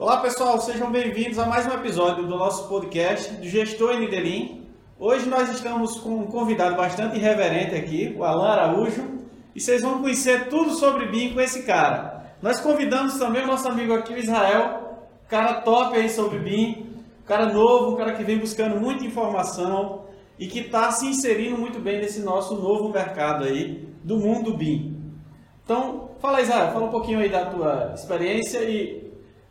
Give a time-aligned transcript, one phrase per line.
[0.00, 4.64] Olá pessoal, sejam bem-vindos a mais um episódio do nosso podcast do Gestor NDLIM.
[4.96, 9.04] Hoje nós estamos com um convidado bastante irreverente aqui, o Alan Araújo,
[9.56, 12.32] e vocês vão conhecer tudo sobre BIM com esse cara.
[12.40, 16.92] Nós convidamos também o nosso amigo aqui, o Israel, cara top aí sobre BIM,
[17.26, 20.04] cara novo, um cara que vem buscando muita informação
[20.38, 24.96] e que está se inserindo muito bem nesse nosso novo mercado aí do mundo BIM.
[25.64, 29.07] Então, fala Israel, fala um pouquinho aí da tua experiência e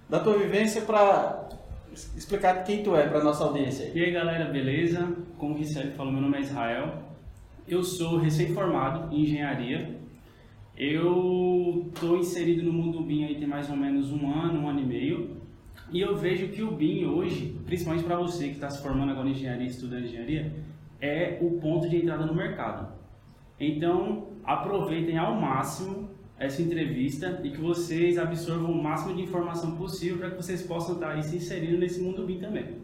[0.09, 1.49] da tua vivência para
[2.15, 3.91] explicar quem tu é para nossa audiência.
[3.93, 5.15] E aí galera, beleza?
[5.37, 7.03] Como o Richelle falou, meu nome é Israel.
[7.67, 9.97] Eu sou recém-formado em engenharia.
[10.77, 14.79] Eu estou inserido no mundo BIM aí tem mais ou menos um ano, um ano
[14.79, 15.37] e meio.
[15.91, 19.27] E eu vejo que o BIM hoje, principalmente para você que está se formando agora
[19.27, 20.53] em engenharia, estudando engenharia,
[21.01, 22.93] é o ponto de entrada no mercado.
[23.59, 30.17] Então, aproveitem ao máximo essa entrevista e que vocês absorvam o máximo de informação possível
[30.17, 32.77] para que vocês possam estar aí se inserindo nesse mundo BIM também.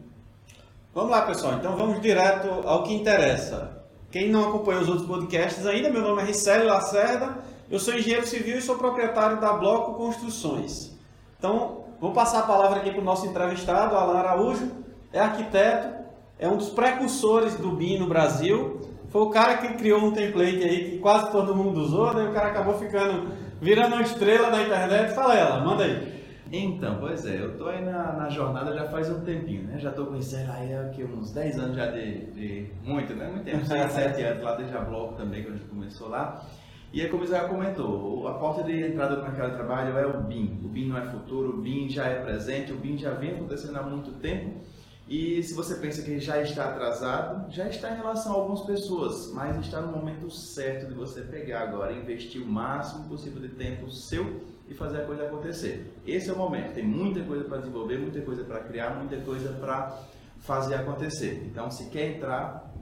[0.93, 1.53] Vamos lá, pessoal.
[1.53, 3.83] Então vamos direto ao que interessa.
[4.11, 8.27] Quem não acompanhou os outros podcasts ainda, meu nome é Ricelli Lacerda, eu sou engenheiro
[8.27, 10.91] civil e sou proprietário da Bloco Construções.
[11.39, 14.71] Então, vou passar a palavra aqui para o nosso entrevistado, Alan Araújo,
[15.11, 16.03] é arquiteto,
[16.37, 18.81] é um dos precursores do BIM no Brasil,
[19.13, 22.33] foi o cara que criou um template aí que quase todo mundo usou, daí o
[22.33, 25.13] cara acabou ficando virando uma estrela da internet.
[25.13, 26.11] Fala ela, manda aí.
[26.51, 29.77] Então, pois é, eu tô aí na, na jornada já faz um tempinho, né?
[29.77, 33.27] Já tô conhecendo aí aqui uns 10 anos já de, de muito, né?
[33.27, 36.43] Muito tempo, 6, 7 anos lá desde a Bloco também, quando a gente começou lá.
[36.91, 40.07] E é como o Israel comentou, a porta de entrada no mercado de trabalho é
[40.07, 40.59] o BIM.
[40.63, 43.77] O BIM não é futuro, o BIM já é presente, o BIM já vem acontecendo
[43.77, 44.59] há muito tempo.
[45.13, 49.31] E se você pensa que já está atrasado, já está em relação a algumas pessoas,
[49.31, 53.91] mas está no momento certo de você pegar agora, investir o máximo possível de tempo
[53.91, 55.93] seu e fazer a coisa acontecer.
[56.03, 56.73] Esse é o momento.
[56.73, 59.95] Tem muita coisa para desenvolver, muita coisa para criar, muita coisa para
[60.39, 61.43] fazer acontecer.
[61.45, 62.73] Então, se quer entrar,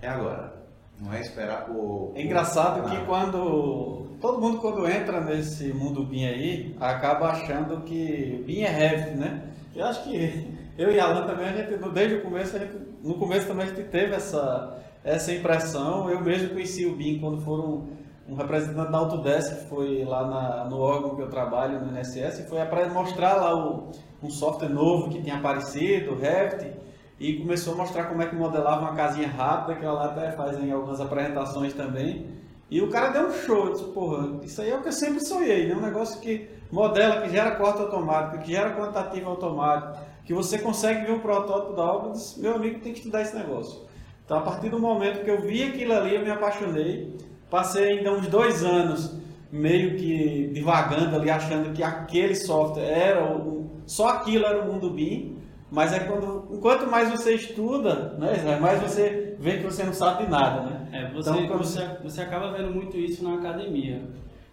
[0.00, 0.54] é agora.
[0.98, 2.14] Não é esperar o.
[2.14, 4.16] É engraçado que quando.
[4.18, 9.50] Todo mundo quando entra nesse mundo BIM aí, acaba achando que BIM é Revit, né?
[9.74, 12.72] Eu acho que eu e Alan também, a gente, desde o começo, gente,
[13.02, 16.08] no começo também a gente teve essa, essa impressão.
[16.10, 17.88] Eu mesmo conheci o BIM quando foram
[18.28, 22.40] um representante da Autodesk que foi lá na, no órgão que eu trabalho, no INSS,
[22.40, 23.90] e foi para mostrar lá o,
[24.22, 26.72] um software novo que tinha aparecido, o Revit,
[27.18, 30.70] e começou a mostrar como é que modelava uma casinha rápida, que ela até fazem
[30.72, 32.26] algumas apresentações também.
[32.70, 34.92] E o cara deu um show, eu disse, porra, isso aí é o que eu
[34.92, 35.74] sempre sonhei, né?
[35.74, 41.06] Um negócio que modela, que gera corte automático, que gera quantitativo automático, que você consegue
[41.06, 43.82] ver o protótipo da obra, eu disse, meu amigo tem que estudar esse negócio.
[44.24, 47.16] Então, a partir do momento que eu vi aquilo ali, eu me apaixonei.
[47.50, 49.18] Passei ainda uns dois anos
[49.50, 54.90] meio que divagando ali, achando que aquele software era o, só aquilo era o mundo
[54.90, 55.36] BIM.
[55.70, 60.24] Mas é quando, enquanto mais você estuda, né, mais você vê que você não sabe
[60.24, 60.88] de nada, né?
[60.92, 61.64] É, você, então, quando...
[61.64, 64.02] você, você acaba vendo muito isso na academia.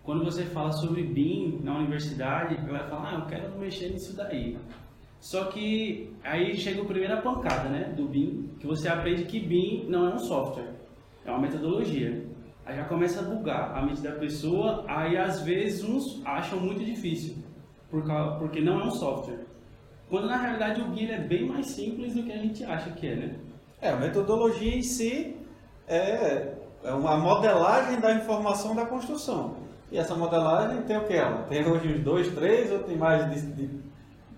[0.04, 4.16] Quando você fala sobre BIM na universidade, a galera fala, ah, eu quero mexer nisso
[4.16, 4.58] daí.
[5.20, 9.86] Só que aí chega a primeira pancada, né, do BIM, que você aprende que BIM
[9.90, 10.74] não é um software,
[11.26, 12.26] é uma metodologia.
[12.66, 16.84] Aí já começa a bugar a mente da pessoa, aí às vezes uns acham muito
[16.84, 17.36] difícil,
[17.90, 19.46] porque não é um software.
[20.10, 23.08] Quando na realidade o BIM é bem mais simples do que a gente acha que
[23.08, 23.36] é, né?
[23.82, 25.36] É, a metodologia em si
[25.88, 26.54] é,
[26.84, 29.56] é uma modelagem da informação da construção.
[29.92, 31.14] E essa modelagem tem o que?
[31.14, 33.70] Ela tem hoje uns dois, três ou tem mais de, de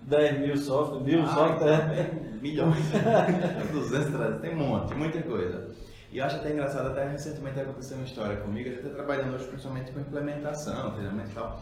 [0.02, 1.80] 10 mil softwares, mil ah, softwares?
[2.40, 2.76] É, milhões,
[3.72, 5.68] 200, 300, tem um monte, muita coisa.
[6.10, 9.34] E eu acho até engraçado, até recentemente aconteceu uma história comigo, a gente está trabalhando
[9.34, 11.60] hoje principalmente com implementação, treinamento e tal.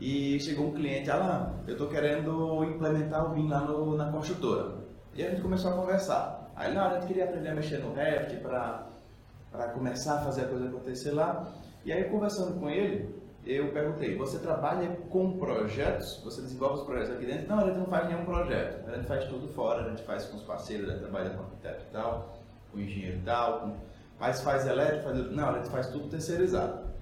[0.00, 4.74] E chegou um cliente, Alan, eu estou querendo implementar o BIM lá no, na construtora.
[5.14, 6.50] E a gente começou a conversar.
[6.56, 10.48] Aí, não, a gente queria aprender a mexer no Revit para começar a fazer a
[10.48, 11.52] coisa acontecer lá.
[11.84, 13.14] E aí, conversando com ele,
[13.44, 16.20] eu perguntei, você trabalha com projetos?
[16.24, 17.48] Você desenvolve os projetos aqui dentro?
[17.48, 18.88] Não, a gente não faz nenhum projeto.
[18.88, 21.42] A gente faz tudo fora, a gente faz com os parceiros, a gente trabalha com
[21.42, 22.36] arquiteto e tal,
[22.70, 23.76] com engenheiro e tal, com...
[24.20, 25.32] mas faz elétrico, faz...
[25.32, 26.92] Não, a gente faz tudo terceirizado.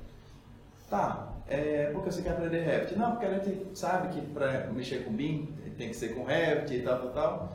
[0.89, 2.97] Tá, é, porque você quer aprender Revit?
[2.97, 5.47] Não, porque a gente sabe que para mexer com BIM
[5.77, 7.53] tem que ser com Revit e tal, tal, tal.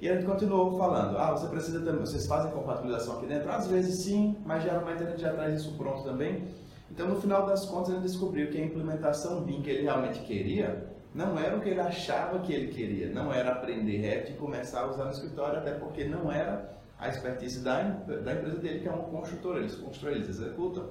[0.00, 3.50] E a gente continuou falando, ah, você precisa também, vocês fazem compatibilização aqui dentro?
[3.50, 6.48] Às vezes sim, mas geralmente a gente já traz isso pronto também.
[6.90, 10.92] Então, no final das contas, ele descobriu que a implementação BIM que ele realmente queria
[11.14, 14.80] não era o que ele achava que ele queria, não era aprender Revit e começar
[14.80, 18.88] a usar no escritório, até porque não era a expertise da, da empresa dele, que
[18.88, 20.88] é uma construtora, eles constroem, eles executam.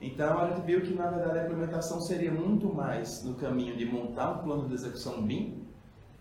[0.00, 3.84] Então, a gente viu que, na verdade, a implementação seria muito mais no caminho de
[3.84, 5.64] montar um plano de execução BIM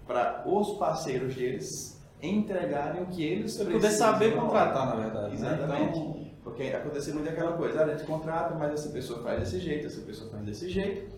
[0.07, 3.73] para os parceiros deles entregarem o que eles precisam.
[3.73, 5.37] poder saber contratar, na verdade.
[5.37, 5.53] né?
[5.53, 5.99] Exatamente.
[5.99, 6.20] Então,
[6.69, 10.01] Porque muito aquela coisa, ah, a gente contrata, mas essa pessoa faz desse jeito, essa
[10.01, 11.11] pessoa faz desse jeito,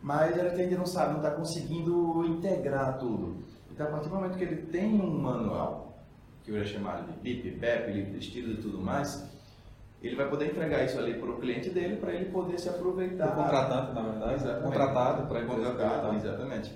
[0.00, 3.42] mas ela ainda não sabe, não está conseguindo integrar tudo.
[3.70, 5.98] Então, a partir do momento que ele tem um manual,
[6.44, 9.28] que eu ia chamar de BIP, BEP, livro de estilo e tudo mais,
[10.02, 13.32] ele vai poder entregar isso ali para o cliente dele, para ele poder se aproveitar.
[13.32, 14.64] o contratante, na verdade, Exatamente.
[14.64, 16.72] contratado para Contratado, exatamente.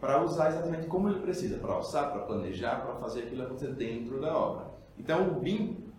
[0.00, 4.20] Para usar exatamente como ele precisa, para orçar, para planejar, para fazer aquilo acontecer dentro
[4.20, 4.66] da obra.
[4.98, 5.91] Então o BIM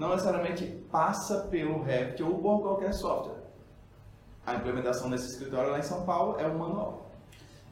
[0.00, 3.36] não necessariamente passa pelo Revit ou por qualquer software.
[4.46, 7.10] A implementação desse escritório lá em São Paulo é o manual.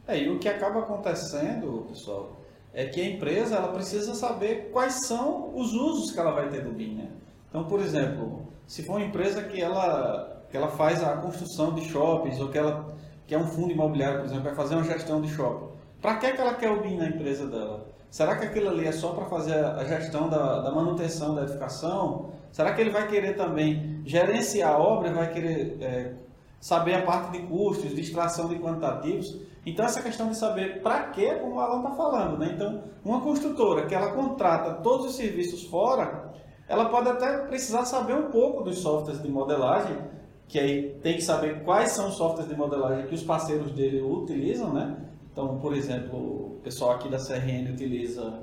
[0.06, 2.36] É, e o que acaba acontecendo, pessoal,
[2.74, 6.62] é que a empresa ela precisa saber quais são os usos que ela vai ter
[6.62, 7.08] do BIM, né?
[7.48, 11.80] Então, por exemplo, se for uma empresa que ela, que ela faz a construção de
[11.88, 12.94] shoppings ou que ela
[13.26, 15.68] que é um fundo imobiliário, por exemplo, vai fazer uma gestão de shopping,
[16.00, 17.87] para que, que ela quer o BIM na empresa dela?
[18.10, 22.30] Será que aquilo ali é só para fazer a gestão da, da manutenção da edificação?
[22.50, 26.14] Será que ele vai querer também gerenciar a obra, vai querer é,
[26.58, 29.38] saber a parte de custos, de extração de quantitativos?
[29.66, 32.52] Então, essa questão de saber para quê, como o Alan está falando, né?
[32.54, 36.32] Então, uma construtora que ela contrata todos os serviços fora,
[36.66, 39.98] ela pode até precisar saber um pouco dos softwares de modelagem,
[40.46, 44.00] que aí tem que saber quais são os softwares de modelagem que os parceiros dele
[44.00, 44.96] utilizam, né?
[45.38, 48.42] Então, por exemplo, o pessoal aqui da CRN utiliza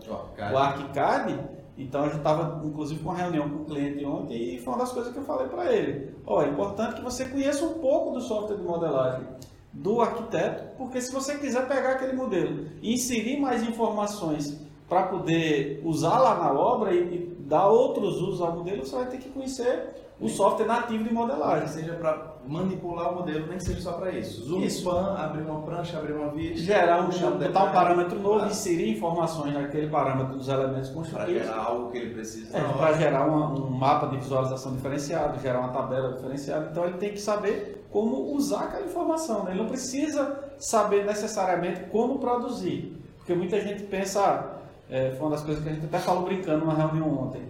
[0.54, 1.38] o ArchiCAD,
[1.78, 4.80] então a gente estava inclusive com uma reunião com o cliente ontem e foi uma
[4.80, 6.16] das coisas que eu falei para ele.
[6.26, 9.28] Ó, é importante que você conheça um pouco do software de modelagem
[9.74, 14.58] do arquiteto, porque se você quiser pegar aquele modelo e inserir mais informações
[14.88, 19.08] para poder usar lá na obra e, e dar outros usos ao modelo, você vai
[19.08, 21.68] ter que conhecer o software nativo de modelagem.
[21.68, 24.44] Seja para manipular o modelo, nem seja só para isso.
[24.44, 24.80] Zoom, Isso.
[24.80, 26.58] span, abrir uma prancha, abrir uma vista.
[26.58, 30.98] Gerar um, puxar botar um parâmetro novo, pra- inserir informações naquele parâmetro dos elementos Para
[31.00, 31.42] construtivos.
[31.44, 32.56] gerar algo que ele precisa.
[32.58, 36.68] É, para gerar uma- um mapa de visualização diferenciado, gerar uma tabela diferenciada.
[36.72, 39.44] Então ele tem que saber como usar aquela informação.
[39.44, 39.52] né?
[39.52, 42.96] Ele não precisa saber necessariamente como produzir.
[43.18, 44.58] Porque muita gente pensa, ah,
[44.88, 47.42] é, foi uma das coisas que a gente até falou brincando numa reunião ontem.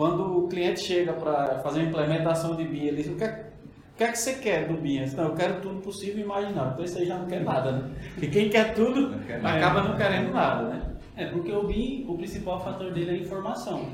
[0.00, 3.50] Quando o cliente chega para fazer uma implementação de BIM, ele diz, o que, é,
[3.92, 5.04] o que é que você quer do BIM?
[5.14, 6.72] Não, eu quero tudo possível e imaginável.
[6.72, 7.90] Então isso aí já não quer nada, né?
[8.14, 10.82] Porque quem quer tudo Não quer acaba não querendo nada, né?
[11.18, 13.90] É, porque o BIM, o principal fator dele é a informação.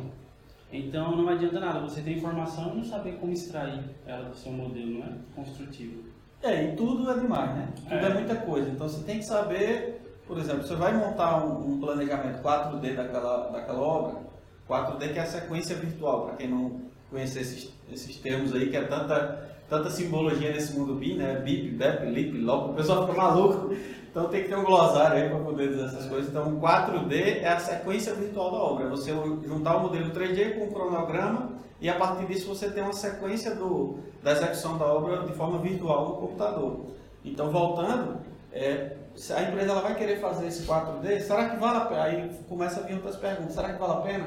[0.72, 4.52] Então não adianta nada você ter informação e não saber como extrair ela do seu
[4.52, 5.12] modelo, não é?
[5.34, 6.04] Construtivo.
[6.40, 7.68] É, e tudo é demais, né?
[7.82, 8.10] Tudo é.
[8.10, 8.14] É.
[8.14, 8.70] muita coisa.
[8.70, 13.48] Então você tem que saber, por exemplo, você vai montar um, um planejamento 4D daquela,
[13.48, 14.25] daquela obra,
[14.68, 16.80] 4D que é a sequência virtual, para quem não
[17.10, 21.36] conhece esses, esses termos aí, que é tanta, tanta simbologia nesse mundo BIM, né?
[21.36, 23.74] BIP, BEP, LIP, LOP, o pessoal fica maluco.
[24.10, 26.30] Então tem que ter um glossário aí para poder dizer essas coisas.
[26.30, 28.86] Então 4D é a sequência virtual da obra.
[28.86, 32.82] É Você juntar o modelo 3D com o cronograma e a partir disso você tem
[32.82, 36.86] uma sequência do, da execução da obra de forma virtual no computador.
[37.22, 38.16] Então voltando,
[38.52, 42.02] é, se a empresa ela vai querer fazer esse 4D, será que vale a pena?
[42.02, 43.54] Aí começa a vir outras perguntas.
[43.54, 44.26] Será que vale a pena?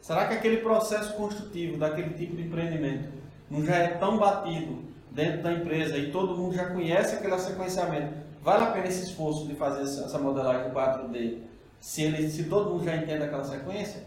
[0.00, 3.08] Será que aquele processo construtivo daquele tipo de empreendimento
[3.50, 4.78] não já é tão batido
[5.10, 8.14] dentro da empresa e todo mundo já conhece aquele sequenciamento?
[8.42, 11.38] Vale a pena esse esforço de fazer essa modelagem 4D
[11.78, 14.04] se, ele, se todo mundo já entende aquela sequência?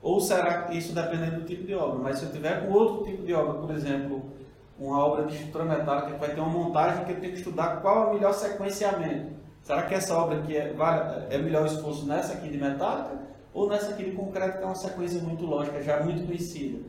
[0.00, 1.98] Ou será que isso dependendo do tipo de obra?
[1.98, 4.22] Mas se eu tiver com outro tipo de obra, por exemplo,
[4.78, 7.80] uma obra de estrutura metálica que vai ter uma montagem que eu tenho que estudar
[7.80, 9.32] qual é o melhor sequenciamento.
[9.62, 10.74] Será que essa obra aqui é,
[11.30, 13.22] é melhor esforço nessa aqui de metálica
[13.54, 16.80] ou nessa aqui de concreto que é uma sequência muito lógica, já muito conhecida?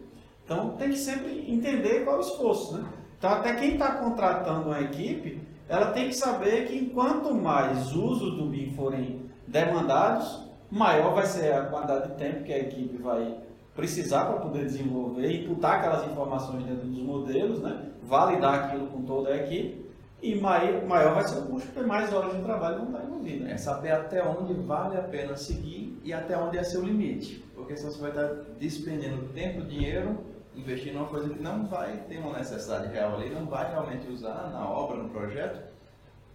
[0.45, 2.85] Então tem que sempre entender qual é o esforço, né?
[3.17, 8.37] Então até quem está contratando uma equipe, ela tem que saber que enquanto mais usos
[8.37, 13.37] do BIM forem demandados, maior vai ser a quantidade de tempo que a equipe vai
[13.75, 17.89] precisar para poder desenvolver, imputar aquelas informações dentro dos modelos, né?
[18.03, 19.82] validar aquilo com toda a equipe,
[20.23, 23.49] e mai- maior vai ser o custo, porque mais horas de trabalho vão estar envolvidas.
[23.49, 27.43] É saber até onde vale a pena seguir e até onde é seu limite.
[27.53, 28.27] Porque senão você vai estar
[28.57, 30.17] despendendo tempo, dinheiro,
[30.55, 34.49] investindo uma coisa que não vai ter uma necessidade real ali, não vai realmente usar
[34.51, 35.61] na obra, no projeto.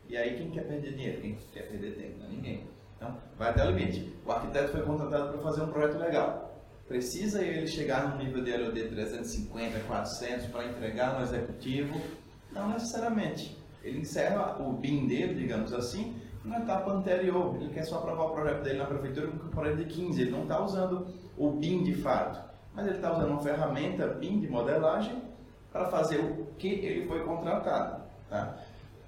[0.08, 1.20] E aí quem quer perder dinheiro?
[1.22, 2.18] Quem quer perder tempo?
[2.18, 2.64] Não é ninguém.
[2.96, 4.12] Então, vai até o limite.
[4.26, 6.62] O arquiteto foi contratado para fazer um projeto legal.
[6.86, 12.00] Precisa ele chegar no nível de LOD 350, 400 para entregar no executivo?
[12.50, 13.57] Não necessariamente.
[13.88, 16.14] Ele encerra o BIM dele, digamos assim,
[16.44, 17.56] na etapa anterior.
[17.56, 20.20] Ele quer só aprovar o projeto dele na prefeitura com projeto de 15.
[20.20, 22.40] Ele não está usando o BIM de fato,
[22.74, 25.22] mas ele está usando uma ferramenta BIM de modelagem
[25.72, 28.02] para fazer o que ele foi contratado.
[28.28, 28.56] Tá?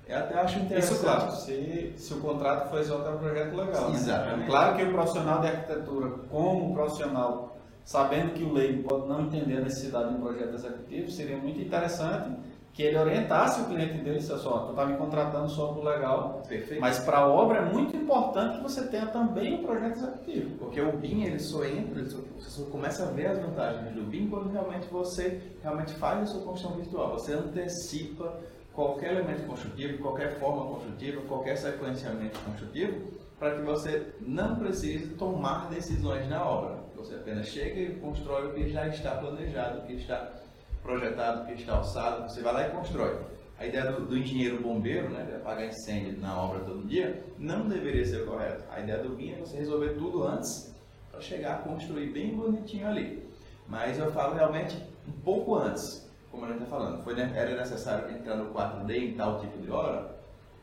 [0.07, 0.93] Eu até acho interessante.
[0.93, 3.91] Isso, claro, se, se o contrato for executar um projeto legal.
[3.91, 3.97] Né?
[3.97, 4.47] Exatamente.
[4.47, 9.59] Claro que o profissional de arquitetura, como profissional, sabendo que o leigo pode não entender
[9.59, 12.31] a necessidade de um projeto executivo, seria muito interessante
[12.73, 15.85] que ele orientasse o cliente dele e dissesse, ó, tu está me contratando só por
[15.85, 16.81] legal, Perfeito.
[16.81, 20.57] mas para a obra é muito importante que você tenha também um projeto executivo.
[20.59, 23.93] Porque o BIM ele só entra, ele só, você só começa a ver as vantagens
[23.95, 27.13] do BIM quando realmente você realmente faz a sua construção virtual.
[27.13, 28.39] Você antecipa
[28.73, 35.69] qualquer elemento construtivo, qualquer forma construtiva, qualquer sequenciamento construtivo, para que você não precise tomar
[35.69, 36.79] decisões na obra.
[36.97, 40.40] Você apenas chega e constrói o que já está planejado, o que está
[40.83, 43.19] projetado, que está alçado, você vai lá e constrói.
[43.59, 47.69] A ideia do, do engenheiro bombeiro, né, de apagar incêndio na obra todo dia, não
[47.69, 48.65] deveria ser correta.
[48.71, 50.75] A ideia do BIM é você resolver tudo antes,
[51.11, 53.29] para chegar a construir bem bonitinho ali.
[53.69, 57.03] Mas eu falo realmente um pouco antes, como a gente está falando.
[57.05, 60.11] Foi, era necessário entrar no 4D em tal tipo de hora?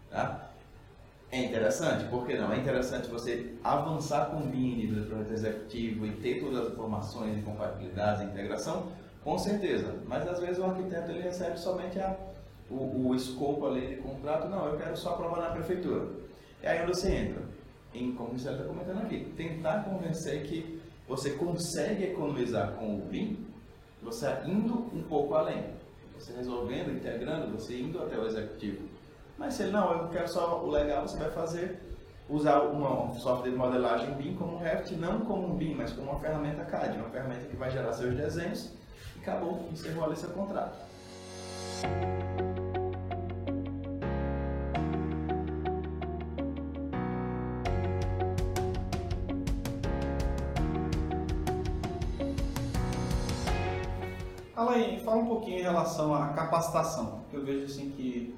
[0.10, 0.50] Tá?
[1.30, 2.52] É interessante, por que não?
[2.54, 6.74] É interessante você avançar com o BIM nível de projeto executivo e ter todas as
[6.74, 8.92] informações e compatibilidades e integração,
[9.28, 9.94] com certeza.
[10.08, 12.16] Mas às vezes o arquiteto ele recebe somente a,
[12.72, 16.08] o, o escopo ali de contrato, não, eu quero só aprovar na prefeitura.
[16.64, 17.42] E aí você entra?
[17.94, 23.46] Em, como você está comentando aqui, tentar convencer que você consegue economizar com o BIM,
[24.02, 25.72] você indo um pouco além.
[26.18, 28.88] Você resolvendo, integrando, você indo até o executivo.
[29.38, 31.82] Mas se ele não, eu quero só o legal, você vai fazer,
[32.30, 35.92] usar uma, um software de modelagem BIM como um Revit, não como um BIM, mas
[35.92, 38.78] como uma ferramenta CAD, uma ferramenta que vai gerar seus desenhos
[39.28, 40.88] acabou, encerrou ali seu contrato.
[54.56, 58.34] Alain, fala um pouquinho em relação à capacitação, eu vejo assim que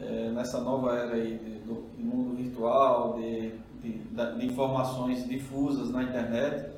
[0.00, 6.02] é, nessa nova era aí do, do mundo virtual, de, de, de, informações difusas na
[6.02, 6.72] internet,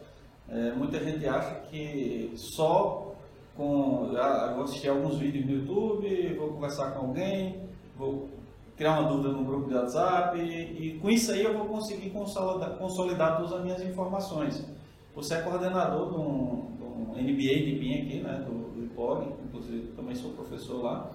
[0.49, 3.12] é, muita gente acha que só
[3.56, 4.12] com.
[4.54, 7.61] Vou assistir alguns vídeos no YouTube, vou conversar com alguém,
[7.97, 8.28] vou
[8.76, 12.11] criar uma dúvida no grupo de WhatsApp e, e com isso aí eu vou conseguir
[12.11, 14.64] consolidar, consolidar todas as minhas informações.
[15.14, 16.66] Você é coordenador de um,
[17.12, 21.11] de um de BIM aqui, né, do, do IPOG, inclusive também sou professor lá.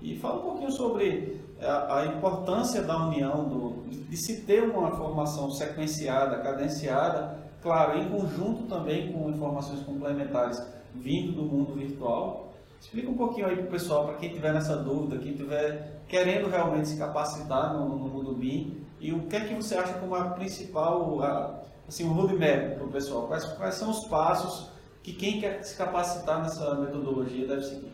[0.00, 4.90] E fala um pouquinho sobre a, a importância da união, do, de se ter uma
[4.92, 10.60] formação sequenciada, cadenciada, claro, em conjunto também com informações complementares
[10.94, 12.52] vindo do mundo virtual.
[12.80, 16.48] Explica um pouquinho aí para o pessoal, para quem tiver nessa dúvida, quem tiver querendo
[16.48, 20.14] realmente se capacitar no, no mundo BIM, e o que é que você acha como
[20.14, 23.26] a principal, a, assim, o roadmap para o pessoal?
[23.26, 24.68] Quais, quais são os passos
[25.02, 27.92] que quem quer se capacitar nessa metodologia deve seguir?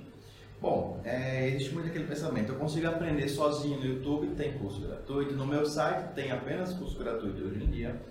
[0.61, 5.35] Bom, é, existe muito aquele pensamento, eu consigo aprender sozinho no YouTube, tem curso gratuito,
[5.35, 8.03] no meu site tem apenas curso gratuito hoje em dia,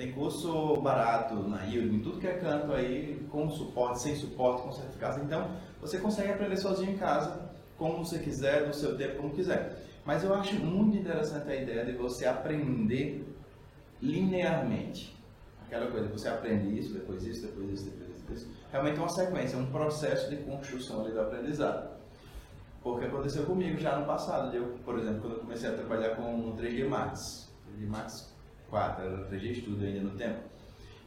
[0.00, 4.62] tem curso barato na Udemy, em tudo que é canto aí, com suporte, sem suporte,
[4.62, 9.18] com certificados, então você consegue aprender sozinho em casa, como você quiser, no seu tempo,
[9.18, 9.76] como quiser.
[10.06, 13.30] Mas eu acho muito interessante a ideia de você aprender
[14.00, 15.14] linearmente.
[15.66, 18.50] Aquela coisa, você aprende isso, depois isso, depois isso, depois isso.
[18.72, 21.90] Realmente é uma sequência, um processo de construção ali do aprendizado.
[22.82, 24.56] Porque aconteceu comigo já no passado.
[24.56, 28.29] Eu, por exemplo, quando eu comecei a trabalhar com o 3D Max, 3D Max
[28.70, 30.38] 4, era 3D Studio ainda no tempo.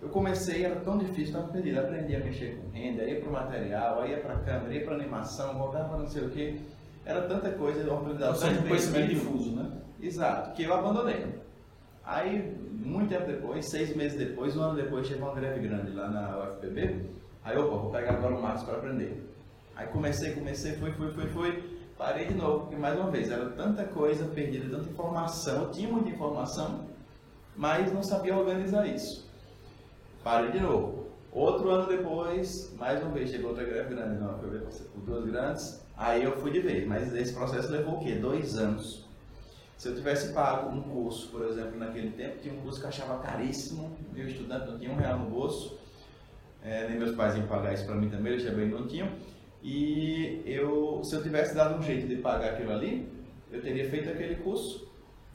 [0.02, 1.80] Eu comecei, era tão difícil, estava perdido.
[1.80, 4.96] Aprendi a mexer com renda, ia para o material, ia para a câmera, ia para
[4.96, 6.62] animação, voltava para não sei o que.
[7.06, 8.50] Era tanta coisa, organização.
[8.50, 9.72] Ou seja, conhecimento difuso, né?
[10.02, 11.26] Exato, que eu abandonei.
[12.04, 16.10] Aí, muito tempo depois, seis meses depois, um ano depois, chegou uma greve grande lá
[16.10, 17.06] na UFPB.
[17.46, 19.24] Aí, opa, vou pegar agora o Max para aprender.
[19.76, 21.64] Aí comecei, comecei, fui, fui, fui, fui.
[21.98, 25.88] Parei de novo, porque mais uma vez, era tanta coisa perdida, tanta informação, eu tinha
[25.88, 26.86] muita informação,
[27.56, 29.30] mas não sabia organizar isso.
[30.24, 31.04] Parei de novo.
[31.32, 34.62] Outro ano depois, mais uma vez, chegou outra greve grande, não, foi
[35.04, 38.14] duas grandes, aí eu fui de vez, mas esse processo levou o quê?
[38.14, 39.04] Dois anos.
[39.76, 42.90] Se eu tivesse pago um curso, por exemplo, naquele tempo, tinha um curso que eu
[42.90, 45.78] achava caríssimo, meu estudante não tinha um real no bolso,
[46.64, 49.10] é, nem meus pais iam pagar isso para mim também, eles também não tinham.
[49.64, 53.10] E eu, se eu tivesse dado um jeito de pagar aquilo ali,
[53.52, 54.83] eu teria feito aquele curso,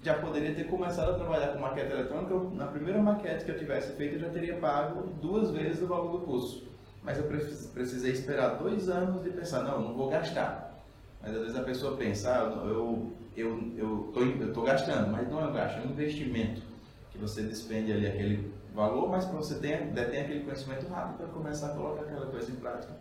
[0.03, 2.35] já poderia ter começado a trabalhar com maquete eletrônica.
[2.55, 6.13] Na primeira maquete que eu tivesse feito, eu já teria pago duas vezes o valor
[6.13, 6.67] do curso.
[7.03, 7.25] Mas eu
[7.73, 10.79] precisei esperar dois anos de pensar, não, não vou gastar.
[11.23, 15.29] Mas às vezes a pessoa pensa, ah, eu eu eu tô, eu tô gastando, mas
[15.29, 16.63] não é um gasto, é um investimento
[17.11, 21.27] que você despende ali aquele valor, mas para você ter, detém aquele conhecimento rápido para
[21.29, 22.93] começar a colocar aquela coisa em prática.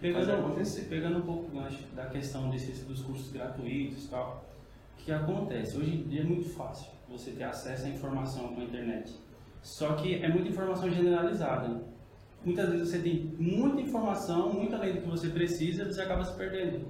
[0.00, 4.44] Pegando, pegando um pouco gancho da questão desses, dos cursos gratuitos e tal,
[5.00, 5.76] O que acontece?
[5.78, 9.14] Hoje em dia é muito fácil você ter acesso à informação com a internet.
[9.62, 11.82] Só que é muita informação generalizada.
[12.44, 16.34] Muitas vezes você tem muita informação, muito além do que você precisa, você acaba se
[16.36, 16.86] perdendo.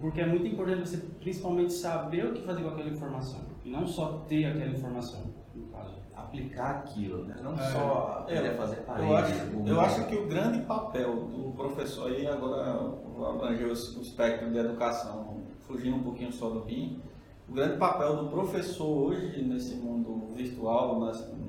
[0.00, 3.40] Porque é muito importante você principalmente saber o que fazer com aquela informação.
[3.64, 5.22] E não só ter aquela informação,
[5.54, 5.96] no caso.
[6.14, 7.36] Aplicar aquilo, né?
[7.42, 7.72] Não É.
[7.72, 9.08] só É, fazer parede.
[9.08, 9.34] Eu acho,
[9.66, 14.50] eu acho que o grande papel do professor aí, agora vou abranger o o espectro
[14.50, 17.00] de educação, fugindo um pouquinho só do BIM,
[17.48, 20.98] o grande papel do professor hoje nesse mundo virtual,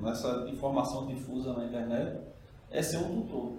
[0.02, 2.20] nessa, informação difusa na internet,
[2.70, 3.52] é ser um tutor.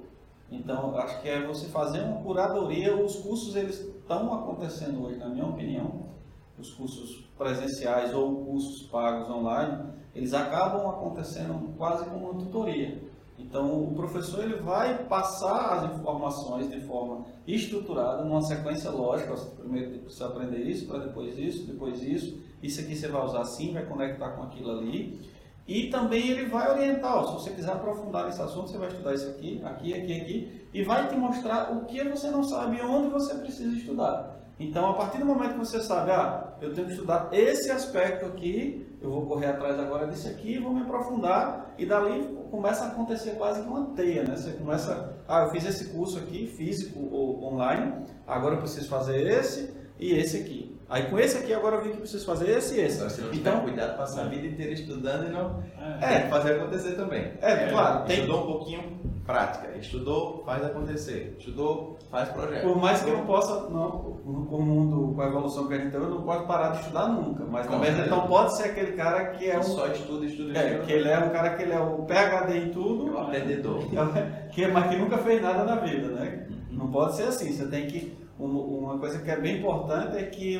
[0.51, 5.29] Então, acho que é você fazer uma curadoria, os cursos eles estão acontecendo hoje, na
[5.29, 6.11] minha opinião,
[6.59, 13.10] os cursos presenciais ou cursos pagos online, eles acabam acontecendo quase como uma tutoria.
[13.41, 19.31] Então, o professor ele vai passar as informações de forma estruturada, numa sequência lógica.
[19.31, 22.39] Você primeiro precisa aprender isso, para depois isso, depois isso.
[22.61, 25.19] Isso aqui você vai usar assim, vai conectar com aquilo ali.
[25.67, 29.13] E também ele vai orientar, ó, se você quiser aprofundar nesse assunto, você vai estudar
[29.13, 32.81] isso aqui, aqui, aqui, aqui, e vai te mostrar o que você não sabe e
[32.81, 34.39] onde você precisa estudar.
[34.59, 38.25] Então, a partir do momento que você sabe, ah, eu tenho que estudar esse aspecto
[38.25, 42.87] aqui, eu vou correr atrás agora desse aqui, vou me aprofundar, e dali começa a
[42.89, 44.35] acontecer quase que uma teia, né?
[44.35, 49.25] Você começa, ah, eu fiz esse curso aqui, físico ou online, agora eu preciso fazer
[49.25, 50.70] esse e esse aqui.
[50.91, 53.07] Aí com esse aqui agora eu vi que eu preciso fazer esse e esse.
[53.15, 55.63] Tiver Então, cuidado, passar a vida inteira estudando e não
[56.01, 56.27] É.
[56.27, 57.31] fazer acontecer também.
[57.41, 59.69] É, claro, tem- Estudou um pouquinho, prática.
[59.77, 61.37] Estudou, faz acontecer.
[61.39, 62.63] Estudou, faz projeto.
[62.63, 65.75] Por mais que eu não possa, não, no com o mundo, com a evolução que
[65.75, 67.45] a gente tem, eu não posso parar de estudar nunca.
[67.45, 68.13] Mas Com também certeza.
[68.13, 69.63] não pode ser aquele cara que é um.
[69.63, 70.85] Só estuda, estuda, É, estuda.
[70.85, 73.79] que ele é um cara que ele é o PHD em tudo, É um aprendedor.
[74.51, 76.47] que, mas que nunca fez nada na vida, né?
[76.69, 77.49] Não pode ser assim.
[77.53, 78.19] Você tem que.
[78.45, 80.57] Um- Uma coisa que é bem importante é que,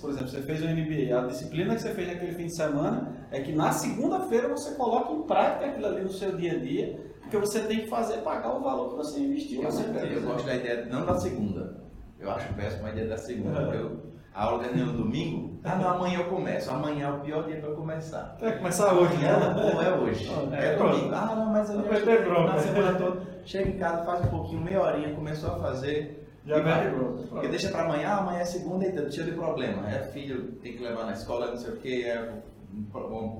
[0.00, 3.12] por exemplo, você fez o MBA, a disciplina que você fez naquele fim de semana
[3.30, 6.98] é que na segunda-feira você coloca em prática aquilo ali no seu dia a dia,
[7.20, 9.62] porque você tem que fazer pagar o valor que você investiu.
[9.62, 11.82] Eu, eu gosto da ideia, não da segunda.
[12.18, 13.58] Eu acho péssima a ideia da segunda.
[13.60, 13.64] É.
[13.64, 15.60] porque eu- a aula é no domingo.
[15.62, 16.70] Ah, não, amanhã eu começo.
[16.70, 18.36] Amanhã é o pior dia para eu começar.
[18.40, 19.30] Vai começar hoje, né?
[19.32, 20.28] Não, é hoje.
[20.52, 21.14] É, É, domingo.
[21.14, 23.20] Ah, não, mas eu já ter na semana toda.
[23.44, 26.23] Chega em casa, faz um pouquinho, meia horinha, começou a fazer.
[26.46, 26.92] Já vai.
[27.30, 29.88] Porque deixa pra amanhã, amanhã é segunda e cheio de problema.
[29.90, 32.42] É filho, tem que levar na escola, não sei o que, é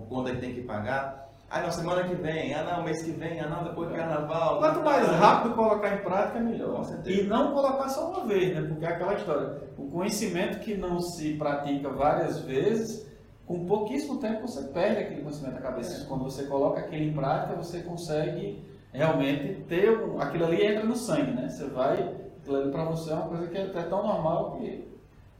[0.08, 1.24] conta que tem que pagar.
[1.50, 4.58] Ah, não, semana que vem, ah, não, mês que vem, ah, não, depois do carnaval.
[4.58, 6.76] Quanto mais rápido colocar em prática, melhor.
[6.76, 7.20] Com certeza.
[7.20, 8.66] E não colocar só uma vez, né?
[8.66, 9.62] Porque é aquela história.
[9.78, 13.06] O conhecimento que não se pratica várias vezes,
[13.46, 16.06] com pouquíssimo tempo você perde aquele conhecimento na cabeça.
[16.06, 20.96] Quando você coloca aquilo em prática, você consegue realmente ter um, aquilo ali entra no
[20.96, 21.48] sangue, né?
[21.48, 22.14] Você vai,
[22.52, 24.88] ali para você é uma coisa que é, é tão normal que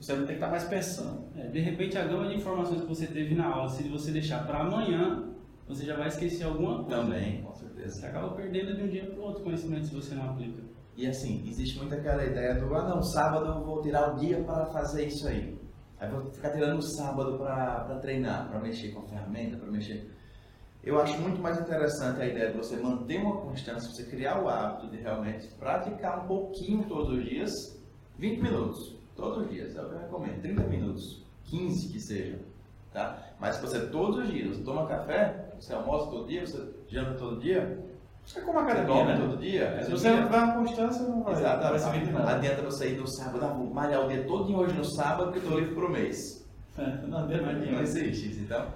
[0.00, 1.24] você não tem que estar mais pensando.
[1.36, 4.46] É, de repente, a gama de informações que você teve na aula, se você deixar
[4.46, 5.30] para amanhã,
[5.66, 7.02] você já vai esquecer alguma coisa.
[7.02, 8.00] Também, com certeza.
[8.00, 10.62] Você acaba perdendo de um dia para o outro conhecimento se você não aplica.
[10.96, 14.42] E assim, existe muito aquela ideia do, ah não, sábado eu vou tirar o dia
[14.44, 15.58] para fazer isso aí.
[15.98, 20.13] Aí vou ficar tirando o sábado para treinar, para mexer com a ferramenta, para mexer.
[20.84, 24.48] Eu acho muito mais interessante a ideia de você manter uma constância, você criar o
[24.48, 27.50] hábito de realmente praticar um pouquinho todos os dias,
[28.18, 32.38] 20 minutos, todos os dias, é o que eu recomendo, 30 minutos, 15 que seja,
[32.92, 33.18] tá?
[33.40, 37.14] Mas se você todos os dias, você toma café, você almoça todo dia, você janta
[37.14, 37.78] todo dia,
[38.36, 39.18] é como a você academia, come né?
[39.20, 42.30] todo dia, Se você não tiver uma constância, não vai, Exato, não vai nada.
[42.36, 45.38] adianta você ir no sábado, ah, vou malhar o dia todo hoje no sábado que
[45.38, 46.44] eu estou livre por um mês.
[46.76, 47.82] É, não adianta Não nada.
[47.82, 48.66] existe isso, então,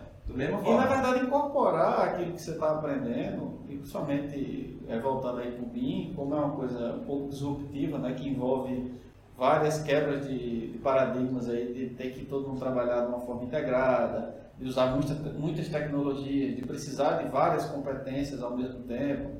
[0.70, 5.62] E na verdade incorporar aquilo que você está aprendendo, e principalmente é, voltando aí para
[5.62, 8.92] o BIM, como é uma coisa um pouco disruptiva, né, que envolve
[9.36, 13.44] várias quebras de, de paradigmas aí, de ter que todo mundo trabalhar de uma forma
[13.44, 19.36] integrada, de usar muita, muitas tecnologias, de precisar de várias competências ao mesmo tempo.